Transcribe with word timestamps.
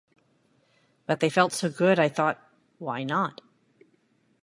But 1.05 1.19
they 1.19 1.29
felt 1.29 1.53
so 1.53 1.69
good, 1.69 1.99
I 1.99 2.09
thought 2.09 2.41
'Why 2.79 3.03
not? 3.03 3.39